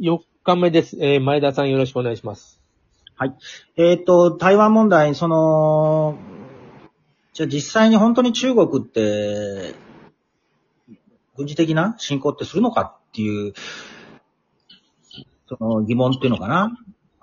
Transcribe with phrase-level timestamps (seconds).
[0.00, 0.96] 4日目です。
[1.00, 2.60] えー、前田さんよろしくお願いします。
[3.16, 3.34] はい
[3.76, 6.18] えっ、と、台湾問題、その、
[7.32, 9.74] じゃあ実際に本当に中国って、
[11.36, 13.54] 軍事的な侵攻ってするのかっていう、
[15.48, 16.76] その疑問っていうのかな？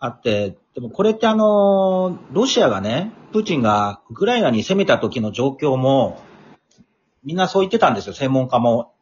[0.00, 6.22] あって、でもこれってあの、ロシアがね、プーチンがウクライナに攻めた時の状況も、
[7.24, 8.92] みんなそう言ってたんですよ、専門家も。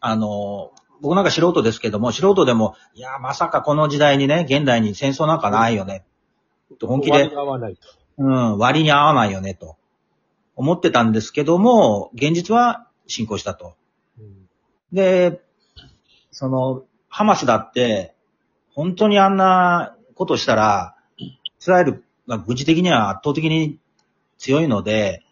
[0.00, 6.04] あの、僕なんか素人ですけども、素人でも、いや、まさかこの時代にね、現代に戦争なんかないよね。
[6.78, 7.88] と本気で割り、合わないと。
[8.18, 9.76] うん、割に合わないよね、と
[10.54, 13.74] 思ってたんですけども、現実は進行したと。
[14.18, 14.46] うん
[14.92, 15.42] で、
[16.30, 18.14] その、ハマスだって、
[18.72, 23.78] 本当にあんなことしたら、イスラエルが軍事的には圧倒的に
[24.38, 25.24] 強いので、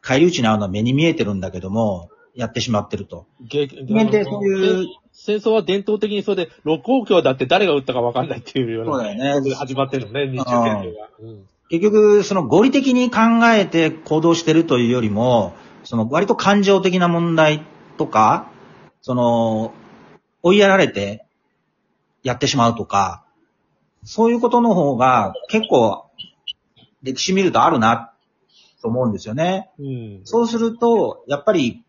[0.00, 3.26] 返り討ちに遭うのは目に見えてるんだけども、やってしまってると。
[3.42, 8.92] げ人間ってそういう、戦争は伝統的にそれで、六王教だって誰が撃ったか分かんないっていうような。
[8.92, 11.08] そうだよねで始まってるのね、日中戦争が。
[11.20, 15.54] うん結局、その合理的に考えて行動してるというよりも、
[15.84, 17.62] その割と感情的な問題
[17.96, 18.50] とか、
[19.02, 19.72] その、
[20.42, 21.24] 追いやられて
[22.24, 23.24] やってしまうとか、
[24.02, 26.10] そういうことの方が結構
[27.04, 28.14] 歴史見るとあるな
[28.82, 29.70] と思うんですよね。
[29.78, 30.20] うん。
[30.24, 31.84] そうすると、やっぱり、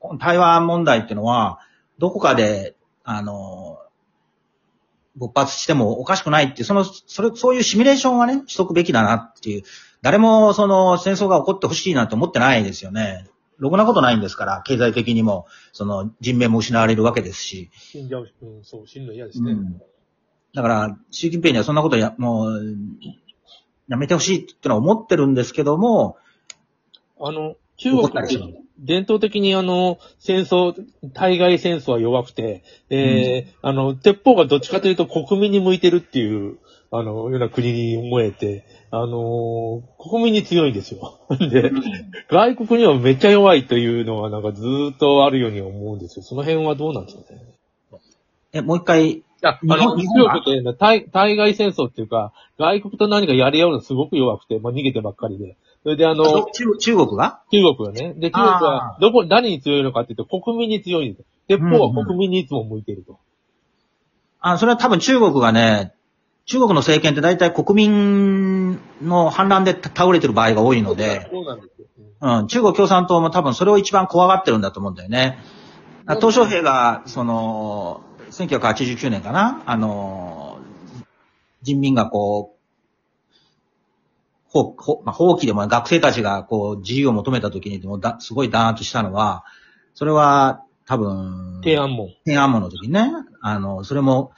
[0.00, 1.60] この台湾問題っていうのは、
[1.98, 3.78] どこかで、あの、
[5.16, 9.62] 勃発してもおかしくないっていう、その、それ、そういうシミュレーションはね、しとくべきだなっていう。
[10.00, 13.26] 誰も、その、戦争が起こってほしいなんて思ってないですよね。
[13.58, 17.70] ろくなことないんですから、経済的にも、その、人命も失われるわけですし。
[17.74, 19.52] 死んじゃう、うん、そう、死ぬの嫌ですね。
[19.52, 19.82] うん。
[20.54, 22.76] だから、習近平にはそんなことや、もう、
[23.88, 26.16] やめてほしいってのは思ってるんですけども、
[27.20, 30.74] あの、中怒国って伝統的にあの、戦争、
[31.14, 36.58] 対外戦争は弱くて、えーあの、鉄砲がどっちかというと国民に向いてるっていう、
[36.90, 41.18] あの、ような国に思えて、あのー国民に強いんですよ。
[41.50, 41.70] で、
[42.30, 46.22] 外国にはめっちゃ弱いというのはなんかずーっとあるように思うんですよ。
[46.22, 47.40] その辺はどうなんですかね？
[48.52, 55.56] え、もう一回、いや、あ日本の、日本が強くて、対、対外戦争っていうか、外国と何かやり合うのすごく弱くて、まあ逃げてばっかりで。
[55.82, 57.42] それであの、中中国が？
[57.50, 58.14] 中国がね。
[58.14, 61.24] で、中国はどこ、何に強いのかっていうと、国民に強いんですよ。
[61.48, 63.18] 鉄砲は国民にいつも向いてると。
[64.40, 65.94] あ、それは多分中国がね、
[66.46, 71.86] 中国の政権って大体国民の反乱で倒れてる場合が多いので、そうなんですよ。
[72.20, 75.38] うんうん、中国共産党も多分それを一番怖がってるんだと思うんだよね。
[76.06, 79.62] あ鄧小平が、その、1989年かな？
[79.66, 80.58] あの、
[81.62, 82.57] 人民がこう、
[84.48, 89.44] 放放まあ、放棄でも学生たちがこう自由を求めた時にもうだすごい弾圧したのは、
[89.94, 92.08] それは多分、天安門。
[92.24, 93.10] 天安門の時にね、
[93.42, 94.32] あの、それも、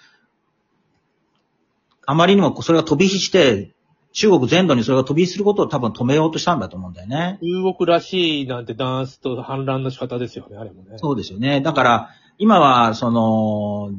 [2.05, 3.73] あまりにもそれが飛び火して、
[4.13, 7.39] 中国全土にそれが飛び火することを多分止めようとしたんだと思うんだよね。
[7.41, 10.99] 中国らしいなんて弾圧と反乱の仕方ですよね、あれもね。
[10.99, 11.61] そうですよね。
[11.61, 13.93] だから、今は、その、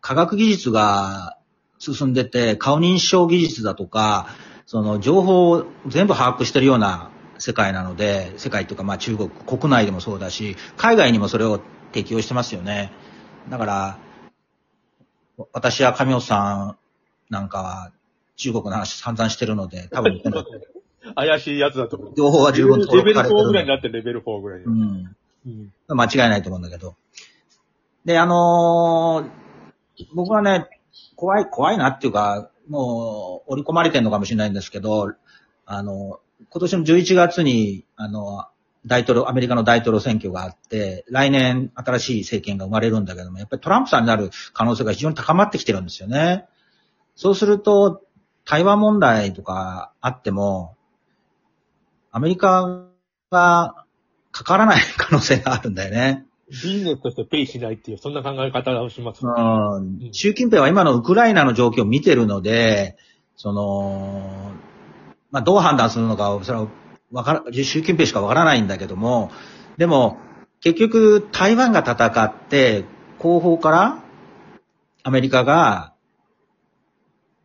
[0.00, 1.38] 科学技術が
[1.78, 4.26] 進んでて、顔認証技術だとか、
[4.68, 11.58] その情報を全部把握してるような世界なので、世界というかまあ中国国内でもそうだし、海外にもそれを
[11.92, 12.92] 適用してますよね。
[13.48, 13.98] だから、
[15.54, 17.92] 私や神尾さんなんかは
[18.36, 20.20] 中国の話散々してるので、多分、
[21.14, 22.14] 怪しいやつだと思う。
[22.14, 24.66] 情報は十分レベルされて4ぐらいるになってるレベル4ぐらいで。
[24.66, 25.16] うん。
[25.46, 26.94] うん間違いないと思うんだけど。
[28.04, 30.68] で、あのー僕はね、
[31.16, 35.12] 怖い、怖いなっていうか、もう、織り込まれてるのかもしれないんですけど、
[35.66, 36.20] あの、
[36.50, 38.46] 今年の11月に、あの、
[38.86, 46.46] 大統領、アメリカの大統領選挙があって、来年新しい政権が生まれるんだけども、やっぱりトランプさんになる可能性が非常に高まってきてるんですよね。
[47.16, 48.02] そうすると、
[48.44, 50.76] 台湾問題とかあっても、
[52.12, 52.86] アメリカ
[53.30, 53.84] が
[54.32, 56.27] かからない可能性があるんだよね。
[56.50, 59.20] ビジネスとしてペイしないっていう、そんな考え方をします。
[59.24, 62.96] うん習近平は今のウクライナの状況を見てるので、
[63.36, 64.52] その、
[65.30, 66.68] まあ、どう判断するのか、それは
[67.12, 69.30] わから、習近平しかわからないんだけども、
[69.76, 70.18] でも、
[70.60, 72.84] 結局、台湾が戦って、
[73.18, 74.02] 後方から、
[75.02, 75.94] アメリカが、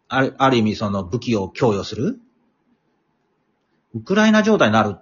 [0.07, 2.19] ある、ある意味その武器を供与する、
[3.93, 4.97] ウクライナ状態になる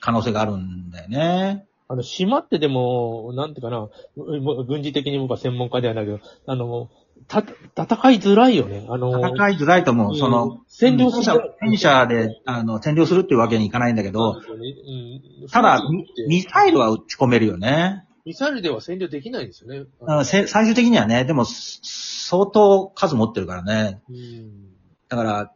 [0.00, 1.66] 可能性があるんだよね。
[1.88, 3.88] あの、島ってでも、なんていうかな、
[4.64, 6.90] 軍事的に僕は専門家ではないけど、あの、
[7.28, 8.86] た、戦いづらいよね。
[8.88, 10.12] あの、戦いづらいと思う。
[10.12, 18.04] うんその、占領す戦る車戦車で、あの、占領するっていうわけにいかないんだけど、うんただ、ミミサイルは撃ち込めるよね。
[18.24, 19.86] ミサイルでは占領できないんですよね。
[20.06, 21.80] あせ最終的にはね、でも、す
[22.28, 24.00] 相当数持ってるからね。
[24.10, 24.72] うん。
[25.08, 25.52] だから、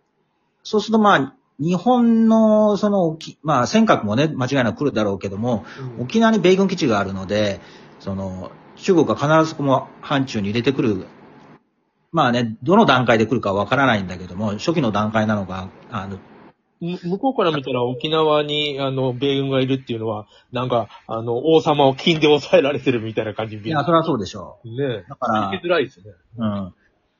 [0.63, 5.65] そうするとまあ、日本の、その、沖まあ、尖閣もね、間違いなく来るだろうけども、
[5.99, 7.61] うん沖縄に米軍基地があるので、
[8.01, 11.07] その、中国は必ずこの範疇に入れてくる。
[12.13, 16.19] まあね、どの段階で来るかわからないんだけども、初期の段階なのか、あの、
[16.81, 24.71] む向こうから見たら沖縄に、あの、米軍がいるっていうのは、なんか、あの、王様を金で抑えられてるみたいな感じに見えいや、それはそうでしょる。
[24.71, 25.07] ねう。
[25.09, 26.07] だから聞き、づらいですね。
[26.39, 26.75] うん。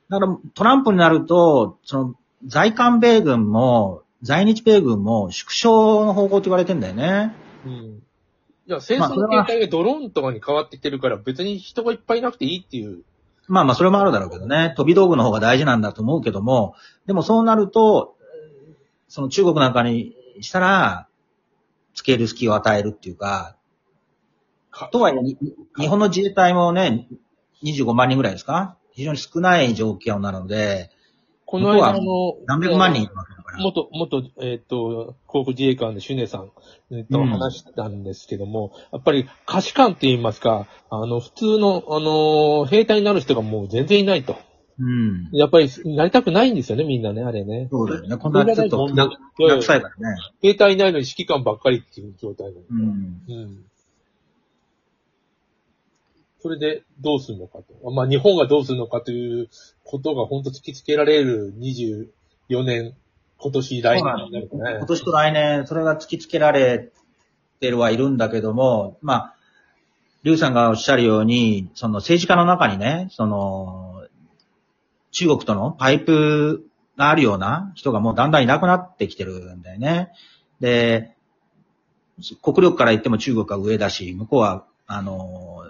[0.09, 2.15] だから、トランプになると、その、
[2.47, 7.33] 在韓米軍も、在日米軍も縮小の方向って言われてんだよね。
[7.65, 7.73] うん。
[7.73, 13.03] いや、戦争の形態がドローンとかに変わってきてるから、別に人がいっぱいいなくていいっていう。
[13.47, 14.73] まあまあ、それもあるだろうけどね。
[14.77, 16.75] 飛び道具の方が大事なんだと思うけども、
[17.07, 18.15] でもそうなると、
[19.07, 21.07] その中国なんかにしたら、
[21.95, 23.57] 付ける隙を与えるっていうか、
[24.69, 25.37] かとはいえ、に
[25.77, 27.09] 日本の自衛隊もね、
[27.63, 28.77] 25万人ぐらいですか？
[28.93, 30.91] 非常に少ない状況なので、
[31.45, 33.63] この間、の、何百万人いるわけだから。
[33.63, 36.51] 元、元、えっ、と、航空自衛官のシュネさん、
[36.91, 44.37] えっとうん話したんですけども、やっぱり可視感って言いますか、あの、普通の、あの、兵隊になる人がもう全然いないと。
[44.79, 45.29] うん。
[45.31, 47.67] やっぱり、なりたくないんですよね、みんなね、あれね。
[47.69, 48.17] そうだよね。
[48.17, 50.17] こんなちょっと、な、な臭いからね。
[50.41, 52.61] 兵隊いないのに指揮官ばっかりっていう状態なの。
[52.69, 53.21] うん。
[53.27, 53.65] うん。
[56.41, 57.91] それでどうするのかと。
[57.91, 59.49] まあ、日本がどうするのかという
[59.83, 62.95] ことが本当突きつけられる24年、
[63.41, 64.85] 今年来年ね今。
[64.85, 66.91] 年と来年、それが突きつけられ
[67.59, 69.35] てるはいるんだけども、まあ、
[70.23, 74.05] リュウさんがおっしゃるように、その政治家の中にね、その、
[75.11, 76.65] 中国とのパイプ
[76.97, 80.11] があるような人がもうだんだんいなくなってきてるんだよね。
[80.59, 81.15] で、
[82.43, 85.63] 国力から言っても中国は上だし、向こうは、あの、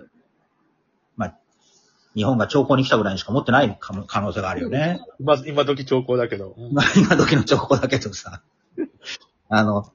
[2.16, 5.00] 日本が兆候に来たぐらいにしか持ってない可能性があるよね。
[5.20, 6.56] 今、今時兆候だけど。
[6.58, 8.42] うんまあ、 今時の情報だけどさ。
[9.50, 9.92] あの、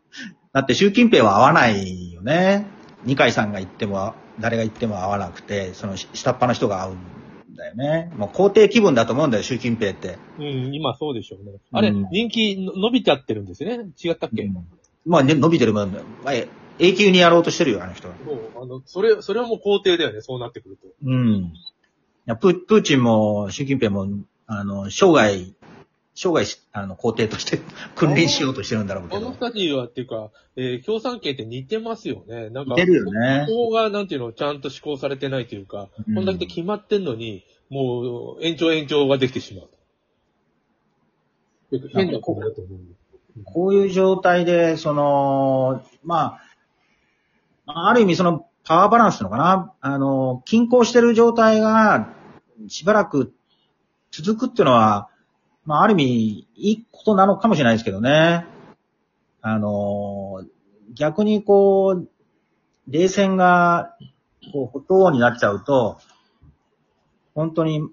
[0.52, 2.66] だって習近平は合わないよね。
[3.04, 6.96] 二階さんが言っても、誰が言っても合わなくて、その下っ端の人が合うん
[7.56, 8.12] だよね。
[8.16, 10.18] もう皇帝気分だと思うんだよ、習近平って。
[10.38, 11.52] うん、今そうでしょうね。
[11.72, 13.90] あれ、うん人気の伸びちゃってるんですよね。
[14.02, 14.50] 違ったっけ、
[15.04, 16.04] まあ、ね、伸びてるもんだよ。
[16.24, 16.34] まあ、
[16.78, 18.14] 永久にやろうとしてるよ、あの人は。
[18.16, 20.88] もう、あの、それ、それはもう肯定だよね、そうなってくると。
[21.04, 21.52] うん。
[22.26, 24.08] いやプープーチンも習近平も、
[24.48, 25.54] あの、生涯、
[26.16, 27.60] 生涯、あの、皇帝として
[27.94, 29.16] 君臨しようとしてるんだろうけど。
[29.18, 32.50] あの二人はっていうか、えー共産権って似てますよね。
[32.50, 39.68] なんか、似てるよねここが、なんていうの、ちゃんと施行されてないというか、うんこんだけ決まってんのに、もう、延長延長ができてしまう。
[41.92, 42.80] 変なことだと思う。
[43.44, 46.40] こういう状態で、その、ま
[47.66, 52.08] あ、ある意味そのパワーバランスのかなあの、均衡してる状態が
[52.66, 53.32] しばらく
[54.10, 55.08] 続くっていうのは、
[55.64, 58.44] まあ、ある意味いいことなのかもしれないですけどね。
[59.40, 60.44] あの、
[60.94, 62.08] 逆にこう、
[62.88, 63.96] 冷戦が、
[64.52, 65.98] こう、不当になっちゃうと、
[67.34, 67.88] 本当に、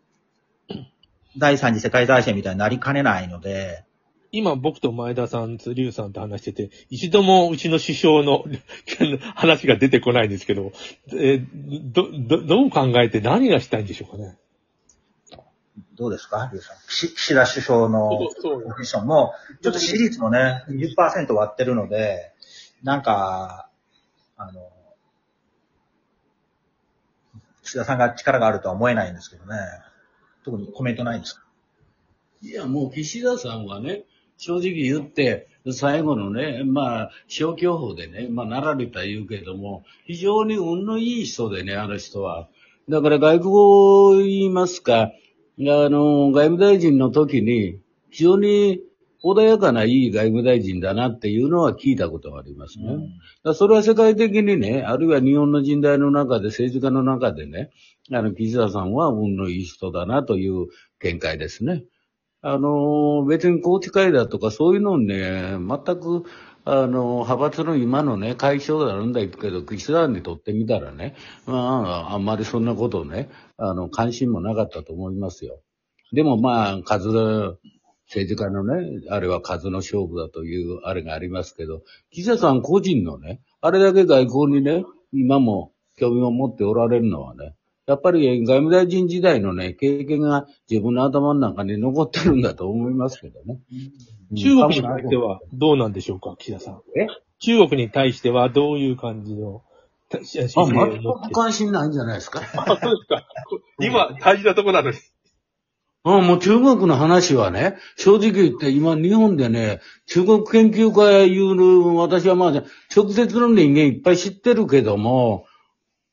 [1.37, 3.85] 第三次世界大戦みたいになりかねないので、
[4.35, 8.43] 今僕と前田さん、リュウさんと話してて、一度もうちの師匠の
[9.35, 10.71] 話が出てこないんですけど、
[11.11, 11.47] えー
[11.93, 14.35] ど、ど、どう考えて何がしたいんでしょうかね？
[15.95, 16.49] どうですか？
[16.51, 18.09] リュウさん岸岸田首相の
[18.41, 22.31] そうポジションも、ちょっと支持率もね、20%割ってるので、
[22.81, 23.69] なんか、
[24.35, 24.67] あの、
[27.63, 29.55] 岸田さんが力があるとは思えないんですけどね。
[30.43, 31.43] 特にコメントないんですか？
[32.41, 34.05] いや、もう岸田さんはね、
[34.37, 42.49] 正直言って、最後のね、まあ、消去法でね、まあ、なられた言うけども、非常に運のいい人でね、あの人は。
[42.89, 45.11] だから外国語言いますか、あ
[45.57, 48.81] の、外務大臣の時に、非常に
[49.23, 52.85] 穏やかないい外務大臣だなっていうのは聞いたことがありますね。
[52.87, 52.99] だか
[53.45, 57.71] らそれは世界的にね、あるいは日本の人代の中で、政治家の中でね、
[58.11, 60.67] あの、岸田さんは運のいい人だなという
[60.99, 61.85] 見解ですね。
[62.45, 66.25] あの、別に宏池会だとかそういうのね、全く、
[66.65, 75.61] あの、派閥の今のね、解消だなんだけど、岸田にとってみたらね、まあ、あんまりそんなことね、あの、関心もなかったと思いますよ。
[76.11, 77.07] でもまあ、数、
[78.07, 81.81] 政治家のね、あれは数の勝負だというあれがありますけど、
[82.11, 84.83] 岸田さん個人のね、あれだけ外交にね、
[85.13, 93.59] 今も興味を持っておられるのはね、やっぱり外務大臣時代のね、経験が自分の頭の中に残ってるんだと思いますけどね。
[94.35, 96.81] 中国に対してはどうなんでしょうか、岸田さん。
[96.97, 97.07] え？
[97.39, 99.63] 中国に対してはどういう感じの
[100.13, 102.41] あ、全く関心ないんじゃないですか。
[102.55, 103.27] あ、そうですか。
[103.79, 104.97] 今、大事なとこなのに。
[106.05, 112.51] うん、もう中国の話はね、正直言って今日本でね、中国研究家いうの、私はまあ、
[112.95, 115.45] 直接の人間いっぱい知ってるけども、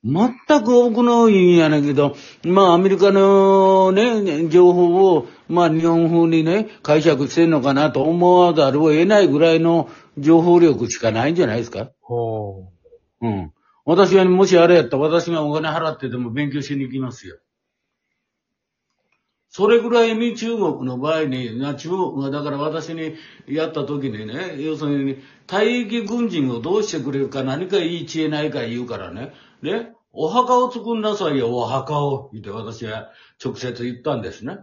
[0.02, 11.90] 全く多くの意味やねんけど、まあアメリカのね、情報を、まあ日本風にね、解釈してんのかなと思わざるを得ないぐらいの情報力しかないんじゃないですか。
[12.00, 12.70] ほ
[13.20, 13.52] うん。
[13.84, 17.36] 私はもしあれやったら私がお金払ってでも勉強しに行きますよ。
[19.50, 23.16] それぐらいに中国の場合に、な中国がだから私に
[23.48, 25.16] やった時にね、要するに
[25.48, 33.10] 退役軍人をどうしてくれるか何かいい知恵ないか言うからね、ね、お墓を作んなさいよ、お墓を、って私は
[33.44, 34.58] 直接言ったんですね。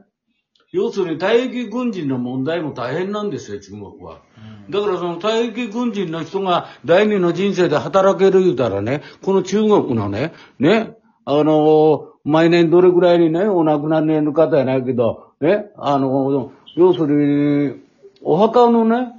[0.72, 4.22] 要するに退役軍人の問題も大変なんですよ、中国は。
[4.70, 17.81] だからその退役軍人の人が第二の人生で働ける言うたらね、この中国のね、ね、あの毎年どれぐらいにね、お亡くなりの方やないけど、ね、あの要するに、
[18.22, 19.13] お墓のね、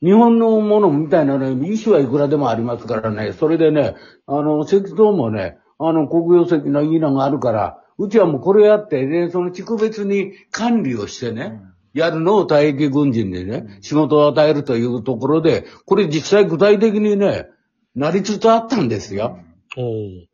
[0.00, 11.60] 日本のものみたいなね、石はいくらでもありますからね、それでね、あの、石像もね、あの、国用石のいいのがあるから、うちはもうこれやってね、その地区別に管理をしてね、
[11.94, 17.48] やるのを退役軍人でね、仕事を与えるというところで、これ実際具体的にね、
[17.94, 19.38] なりつつあったんですよ。
[19.76, 19.80] う。
[19.80, 20.31] うん。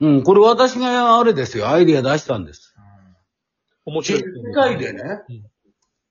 [0.00, 2.74] うん、これ私があれですよ、アイディア出したんです。
[3.84, 4.22] 面白い。
[4.22, 5.02] 世界でね、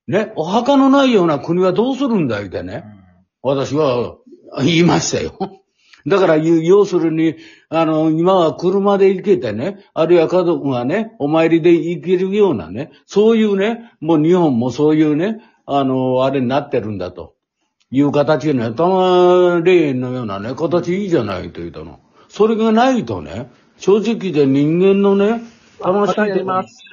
[0.08, 2.84] ね、お墓のないような国はどうするんだいってね、
[3.42, 4.18] 私は
[4.60, 5.38] 言いましたよ。
[6.08, 7.36] だから、要要するに、
[7.70, 17.34] あの、今は車で行けてね、あるいは家族がね、お参りで行けるようなね、そういうね、もう日本もそういうね、あの、あれになってるんだと。
[17.92, 22.00] いう形でね、たま霊園のようなね、形いいじゃないと言ったの。
[22.30, 23.50] それがないとね、
[23.86, 25.44] 正直で人間のね、
[25.80, 26.90] 楽しんでます。